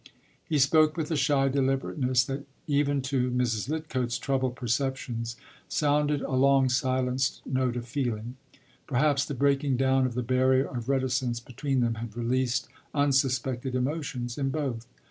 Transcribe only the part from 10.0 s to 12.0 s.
of the barrier of reticence between them